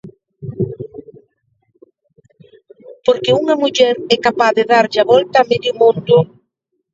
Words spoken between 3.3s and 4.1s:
unha muller